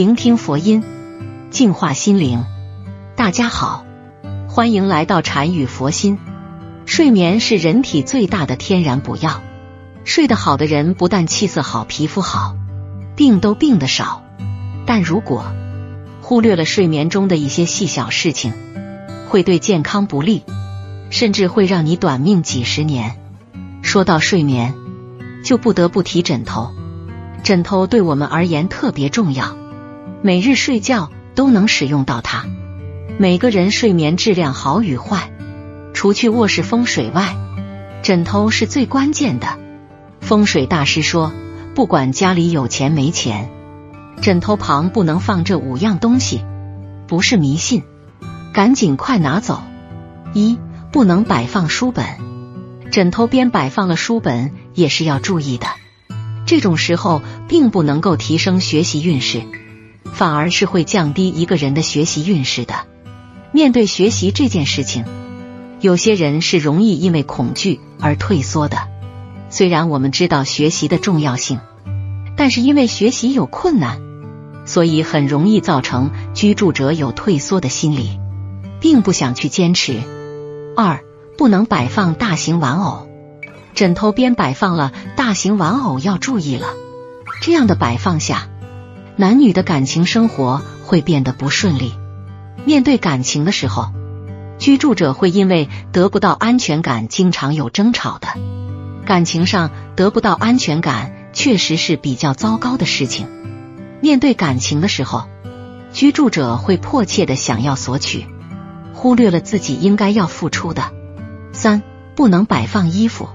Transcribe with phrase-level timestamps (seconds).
[0.00, 0.82] 聆听佛音，
[1.50, 2.46] 净化心灵。
[3.16, 3.84] 大家好，
[4.48, 6.18] 欢迎来到禅语佛心。
[6.86, 9.42] 睡眠是人体最大的天然补药，
[10.04, 12.56] 睡得好的人不但气色好、皮肤好，
[13.14, 14.22] 病都病得少。
[14.86, 15.44] 但如果
[16.22, 18.54] 忽略了睡眠中的一些细小事情，
[19.28, 20.44] 会对健康不利，
[21.10, 23.20] 甚至会让你短命几十年。
[23.82, 24.72] 说到睡眠，
[25.44, 26.70] 就不得不提枕头。
[27.42, 29.56] 枕头对我们而言特别重要，
[30.22, 32.44] 每日睡觉都能使用到它。
[33.18, 35.32] 每个人睡眠质量好与坏，
[35.94, 37.36] 除去卧室风水外，
[38.02, 39.58] 枕头是最关键的。
[40.20, 41.32] 风水大师说，
[41.74, 43.50] 不管家里有钱没钱，
[44.20, 46.44] 枕头旁不能放这五样东西，
[47.06, 47.82] 不是迷信，
[48.52, 49.62] 赶紧快拿走。
[50.34, 50.58] 一
[50.92, 52.04] 不能摆放书本，
[52.90, 55.66] 枕头边摆放了书本也是要注意的。
[56.44, 59.42] 这种时候并不能够提升学习运势，
[60.12, 62.74] 反而是会降低一个人的学习运势的。
[63.52, 65.04] 面对学习这件事情，
[65.80, 68.78] 有些人是容易因为恐惧而退缩的。
[69.48, 71.58] 虽然我们知道学习的重要性，
[72.36, 74.00] 但是因为学习有困难，
[74.64, 78.20] 所以很容易造成居住者有退缩的心理，
[78.80, 80.00] 并不想去坚持。
[80.76, 81.00] 二
[81.36, 83.08] 不能摆放大型玩偶。
[83.74, 86.68] 枕头边摆放了大型玩偶，要注意了。
[87.42, 88.48] 这样的摆放下，
[89.20, 91.92] 男女的感情生活会变得不顺利。
[92.64, 93.92] 面对感情的时候，
[94.58, 98.28] 居住者会因为得不到安全感，经常有争吵的。
[99.04, 103.28] 感情上得不到安全感，确实是比较糟糕的事情。
[104.00, 105.24] 面对感情的时候，
[105.92, 108.24] 居住者会迫切的想要索取，
[108.94, 110.92] 忽略了自己应该要付出的。
[111.52, 111.82] 三
[112.16, 113.28] 不能摆放衣服。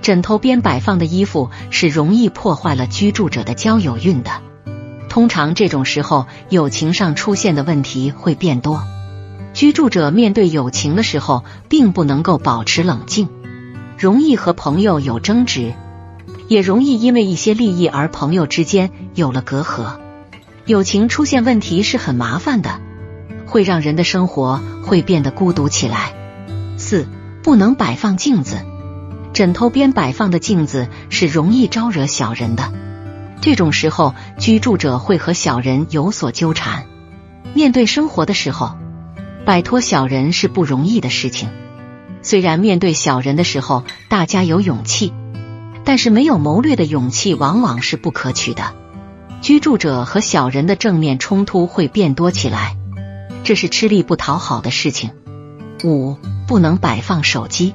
[0.00, 4.30] 枕头边摆放的衣服是容易破坏了居住者的交友运的。
[5.10, 8.84] 通常这种时候，友情上出现的问题会变多。
[9.52, 13.28] 居住者面对友情的时候，并不能够保持冷静，
[13.98, 15.74] 容易和朋友有争执，
[16.46, 19.98] 也容易因为一些利益而朋友之间有了隔阂。
[20.64, 22.80] 友情出现问题是很麻烦的，
[23.46, 26.14] 会让人的生活会变得孤独起来。
[26.76, 27.08] 四，
[27.42, 28.58] 不能摆放镜子。
[29.32, 32.72] 枕头边摆放的镜子是容易招惹小人的，
[33.40, 36.86] 这种时候居住者会和小人有所纠缠。
[37.54, 38.76] 面对生活的时候，
[39.44, 41.48] 摆脱小人是不容易的事情。
[42.22, 45.12] 虽然面对小人的时候大家有勇气，
[45.84, 48.74] 但是没有谋略的勇气往往是不可取的。
[49.40, 52.76] 居住者和小人的正面冲突会变多起来，
[53.42, 55.12] 这是吃力不讨好的事情。
[55.82, 57.74] 五不能摆放手机。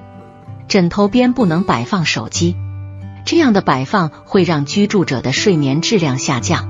[0.68, 2.56] 枕头边不能摆放手机，
[3.26, 6.70] 这样的摆放会让居住者的睡眠质量下降。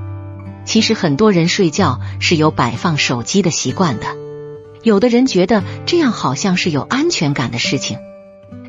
[0.64, 4.06] 其实很多人睡觉是有摆放手机的习惯的，
[4.82, 7.98] 有的人觉得这样好像是有安全感的事情，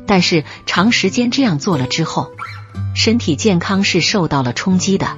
[0.06, 2.30] 但是长时间这样做了之后，
[2.94, 5.16] 身体健康是受到了冲击的。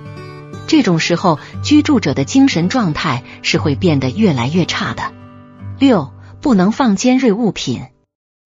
[0.66, 5.12] 这种时候，居住者的精神状态是会变得越来越差的。
[5.78, 7.82] 六，不能放尖锐物品。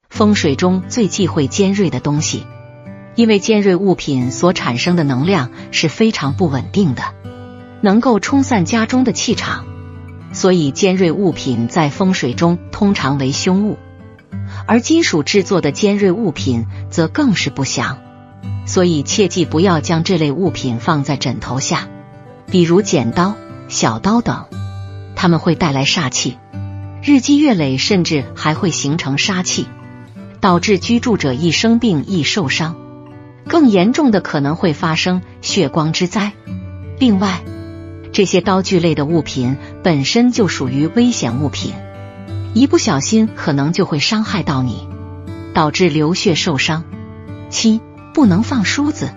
[0.08, 2.46] 风水中最忌讳尖锐的东西，
[3.16, 7.02] 因为尖锐物品所产生的能量是非常不稳定的，
[7.80, 9.64] 能够冲散家中的气场，
[10.32, 13.78] 所以尖锐物品在风水中通常为凶物。
[14.66, 17.98] 而金属制作的尖锐物品则更是不祥，
[18.66, 21.88] 所以切记不要将这类物品放在枕头下，
[22.50, 23.36] 比如剪刀、
[23.68, 24.46] 小刀等，
[25.14, 26.36] 它们会带来煞气，
[27.02, 29.66] 日积月累，甚至还会形成杀气。
[30.40, 32.76] 导致居住者易生病、易受伤，
[33.48, 36.32] 更严重的可能会发生血光之灾。
[36.98, 37.42] 另外，
[38.12, 41.72] 这些刀具类的物品本身就属于危险物品，
[42.54, 44.88] 一不小心可能就会伤害到你，
[45.52, 46.84] 导致流血受伤。
[47.50, 47.80] 七
[48.12, 49.10] 不能放梳子，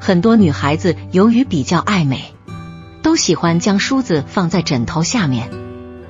[0.00, 2.34] 很多女孩子由于比较爱美，
[3.02, 5.50] 都喜欢将梳子放在枕头下面。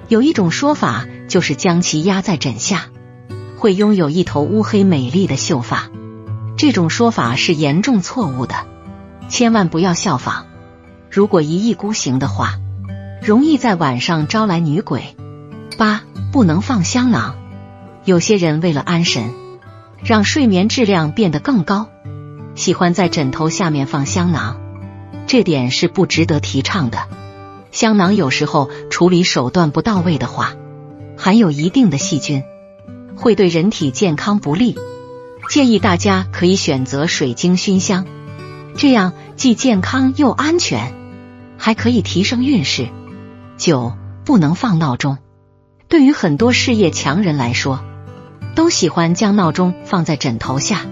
[0.09, 2.87] 有一种说法就是将其压在枕下。
[3.59, 5.91] 会拥有一头乌黑美丽的秀发，
[6.57, 8.55] 这种说法是严重错误的，
[9.29, 10.47] 千万不要效仿。
[11.11, 12.59] 如果一意孤行的话，
[13.23, 15.17] 容易在晚上招来女鬼。
[15.77, 17.37] 八不能放香囊，
[18.05, 19.35] 有些人为了安神，
[20.03, 21.89] 让睡眠质量变得更高，
[22.55, 24.59] 喜欢在枕头下面放香囊，
[25.27, 26.99] 这点是不值得提倡的。
[27.71, 30.55] 香囊有时候处理手段不到位的话，
[31.19, 32.43] 含有一定的细菌。
[33.15, 34.79] 会对人体健康不利，
[35.49, 38.05] 建议大家可以选择水晶熏香，
[38.77, 40.93] 这样既健康又安全，
[41.57, 42.89] 还可以提升运势。
[43.57, 43.95] 九，
[44.25, 45.19] 不能放闹钟。
[45.89, 47.83] 对于很多事业强人来说，
[48.55, 50.85] 都喜欢将闹钟放在枕头下，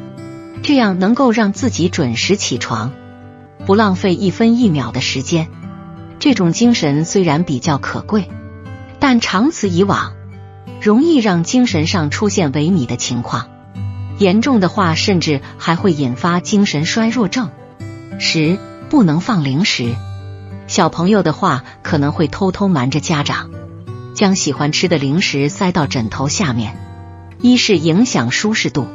[0.62, 2.92] 这样能够让自己准时起床，
[3.66, 5.48] 不浪费一分一秒的时间。
[6.20, 8.30] 这种精神虽然比较可贵，
[8.98, 10.14] 但长此以往，
[10.80, 13.48] 容易让精神上出现萎靡的情况。
[14.18, 17.50] 严重的话，甚至还会引发精神衰弱症。
[18.18, 18.58] 十，
[18.88, 19.94] 不能放零食。
[20.66, 23.50] 小朋友的话，可能会偷偷瞒着家长，
[24.14, 26.76] 将喜欢吃的零食塞到枕头下面。
[27.40, 28.86] 一是影响舒适度，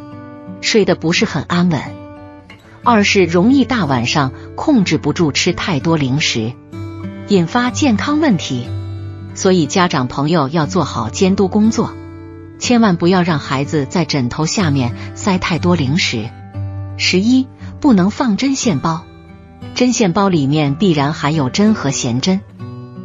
[0.62, 1.80] 睡得不是很安稳；
[2.84, 6.54] 二是容易大晚上控制不住吃太多零食，
[7.28, 8.68] 引发健康问题。
[9.36, 11.94] 所以家长朋友要做好监督工作。
[12.58, 16.30] 千万不要让孩子在枕头下面塞太多零食。
[16.96, 17.46] 十一，
[17.82, 19.04] 不能放针线包。
[19.76, 22.40] 针线包里面必然含有针和弦针，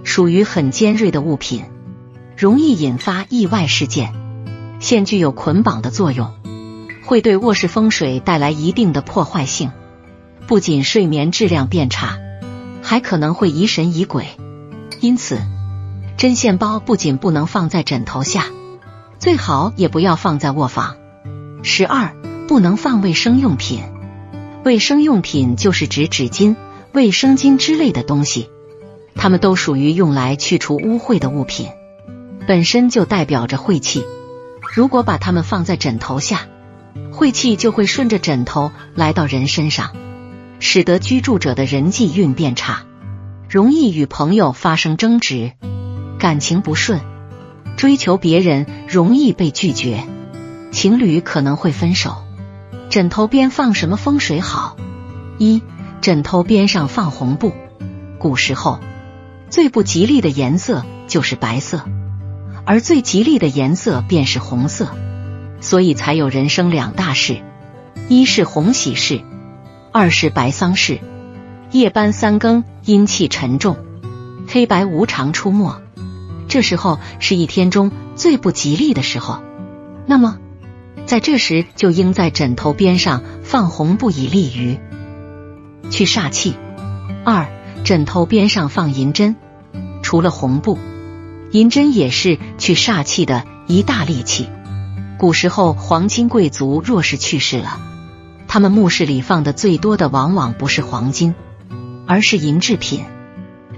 [0.05, 1.65] 属于很尖锐的物品，
[2.37, 4.13] 容易引发意外事件。
[4.79, 6.33] 线具有捆绑的作用，
[7.05, 9.73] 会对卧室风水带来一定的破坏性，
[10.47, 12.17] 不仅睡眠质量变差，
[12.81, 14.29] 还可能会疑神疑鬼。
[15.01, 15.41] 因此，
[16.17, 18.47] 针线包不仅不能放在枕头下。
[19.19, 20.95] 最好也不要放在卧房。
[21.67, 22.15] 十二，
[22.47, 23.81] 不能放卫生用品。
[24.65, 26.57] 卫生用品就是指纸巾、
[26.93, 28.51] 卫生巾之类的东西，
[29.15, 31.69] 它们都属于用来去除污秽的物品，
[32.47, 34.05] 本身就代表着晦气。
[34.75, 36.49] 如果把它们放在枕头下，
[37.11, 39.97] 晦气就会顺着枕头来到人身上，
[40.61, 42.85] 使得居住者的人际运变差，
[43.49, 45.53] 容易与朋友发生争执，
[46.19, 47.01] 感情不顺。
[47.79, 50.05] 追求别人容易被拒绝，
[50.75, 52.25] 情侣可能会分手。
[52.91, 54.77] 枕头边放什么风水好？
[55.39, 55.63] 一、
[56.01, 57.53] 枕头边上放红布。
[58.19, 58.81] 古时候
[59.49, 61.83] 最不吉利的颜色就是白色，
[62.67, 64.89] 而最吉利的颜色便是红色，
[65.61, 67.41] 所以才有人生两大事：
[68.09, 69.23] 一是红喜事，
[69.93, 70.99] 二是白丧事。
[71.71, 73.77] 夜班三更，阴气沉重，
[74.49, 75.81] 黑白无常出没。
[76.49, 79.41] 这时候是一天中最不吉利的时候，
[80.07, 80.39] 那么
[81.15, 84.81] 在这时就应在枕头边上放红布以利于
[85.89, 86.57] 去煞气。
[87.25, 87.47] 二，
[87.85, 89.37] 枕头边上放银针，
[90.03, 90.77] 除了红布，
[91.53, 94.49] 银针也是去煞气的一大利器。
[95.17, 97.79] 古时候皇亲贵族若是去世了，
[98.49, 101.37] 他们墓室里放的最多的往往不是黄金，
[102.09, 103.05] 而是银制品，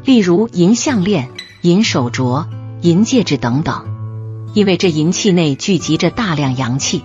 [0.06, 1.28] 例如银项链、
[1.60, 2.46] 银手镯。
[2.80, 3.84] 银戒指等等，
[4.54, 7.04] 因为这银器内聚集着大量阳气，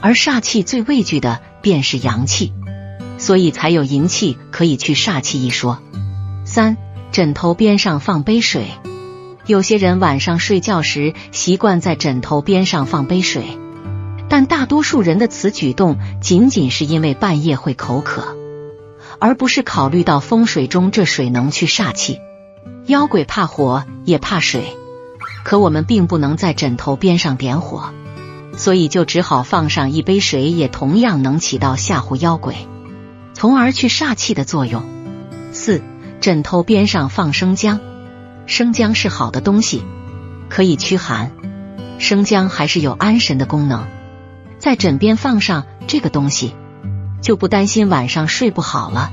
[0.00, 2.52] 而煞气最畏惧的便是阳气，
[3.18, 5.80] 所以才有银气可以去煞气一说。
[6.44, 6.76] 三，
[7.12, 8.68] 枕头边上放杯水，
[9.46, 13.58] 有些人晚上睡觉时习惯在枕头边上放杯水，
[14.28, 18.36] 但大多数人的此举动仅仅是因为半夜会口渴，
[19.18, 22.20] 而不是考虑到风水中这水能去煞气。
[22.86, 24.76] 妖鬼怕火，也怕水。
[25.44, 27.92] 可我们并不能在枕头边上点火，
[28.56, 32.56] 所以就只好放上一杯水，也同样能起到吓唬妖鬼，
[33.34, 34.82] 从而去煞气的作用。
[35.52, 35.82] 四，
[36.20, 37.80] 枕头边上放生姜，
[38.46, 39.84] 生姜是好的东西，
[40.48, 41.32] 可以驱寒，
[41.98, 43.86] 生姜还是有安神的功能。
[44.58, 46.54] 在枕边放上这个东西，
[47.20, 49.12] 就不担心晚上睡不好了。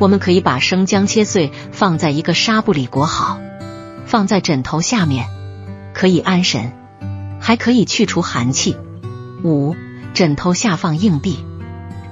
[0.00, 3.40] 我们可以把生姜切碎，放在一个纱布里裹好，
[4.04, 5.28] 放在枕头下面。
[5.94, 6.72] 可以安神，
[7.48, 8.76] 还可以去除寒气。
[9.42, 9.74] 五，
[10.12, 11.38] 枕头下放硬币，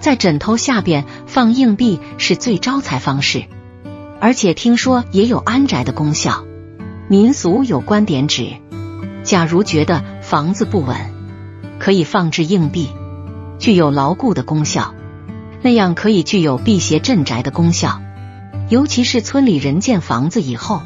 [0.01, 3.45] 在枕头下边放硬币是最招财方式，
[4.19, 6.47] 而且听说也有安宅的功效。
[7.09, 8.49] 民俗有观点指，
[9.25, 10.97] 假如觉得房子不稳，
[11.79, 12.89] 可以放置硬币，
[13.59, 14.95] 具有牢固的功效，
[15.61, 18.01] 那样可以具有辟邪镇宅的功效。
[18.71, 20.81] 尤其是村里人建房子以后。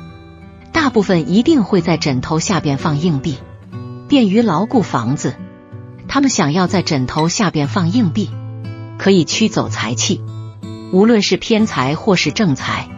[0.73, 3.37] 大部分一定会在枕头下边放硬币，
[4.11, 5.37] 便于牢固房子。
[6.09, 8.29] 他们想要在枕头下边放硬币，
[8.99, 10.21] 可以驱走财气，
[10.91, 12.89] 无论是偏财或是正财，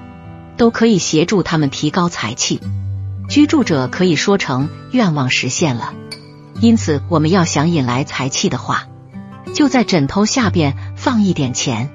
[0.56, 2.62] 都可以协助他们提高财气。
[3.28, 5.92] 居住者可以说成愿望实现了。
[6.62, 8.86] 因此，我们要想引来财气的话，
[9.52, 11.90] 就在枕头下边放一点钱，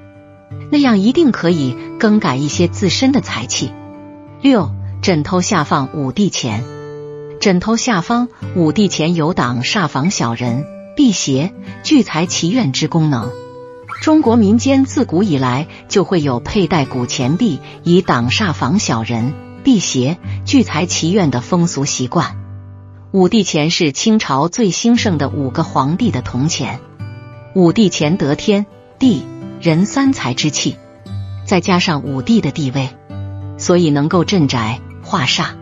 [0.70, 3.72] 那样一定可以更改一些自身的财气。
[4.40, 4.70] 六。
[5.00, 6.64] 枕头下放五帝钱，
[7.48, 13.30] 枕头下方五帝钱有挡煞防小人、辟邪聚财祈愿之功能。
[14.02, 19.32] 中国民间自古以来就会有佩戴古钱币以挡煞防小人、
[19.64, 22.36] 辟邪、聚财祈愿的风俗习惯。
[23.12, 26.80] 五帝钱是清朝最兴盛的五个皇帝的铜钱。
[27.54, 28.66] 五帝钱得天
[28.98, 29.24] 地
[29.62, 30.76] 人三才之气，
[31.46, 32.90] 再加上五帝的地位，
[33.56, 35.52] 所以能够镇宅化煞，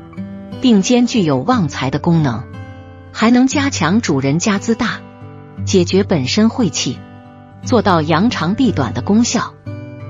[0.61, 2.45] 并兼具有旺财的功能，
[3.13, 5.01] 还能加强主人家资大，
[5.65, 6.99] 解决本身晦气，
[7.63, 9.55] 做到扬长避短的功效。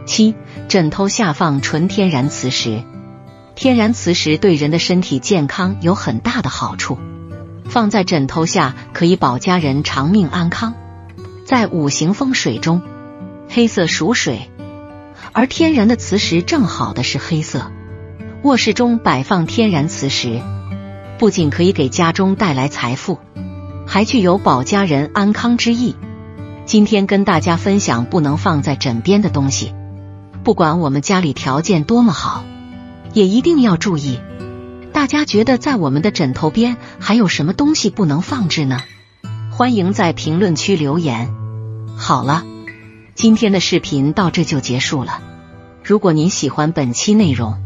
[0.06, 0.34] 七，
[0.68, 2.82] 枕头下放纯天然磁石。
[3.54, 6.98] 天然磁石对人的身体健康有很大的好处，
[7.64, 10.74] 放在枕头下可以保家人长命安康。
[11.44, 12.82] 在五行风水中，
[13.48, 14.50] 黑色属水，
[15.32, 17.70] 而天然的磁石正好的是黑色。
[18.46, 20.40] 卧室中摆放天然磁石，
[21.18, 23.18] 不仅可以给家中带来财富，
[23.88, 25.96] 还具有保家人安康之意。
[26.64, 29.74] 今天跟大家分享不能放在枕边的东西，
[30.44, 32.44] 不管我们家里条件多么好，
[33.14, 34.20] 也一定要注意。
[34.92, 38.80] 大家觉得在我们的枕头边还有什么东西不能放置呢？
[39.50, 41.34] 欢迎在评论区留言。
[41.96, 42.44] 好了，
[43.16, 45.20] 今天的视频到这就结束了。
[45.82, 47.65] 如果您喜欢本期内容，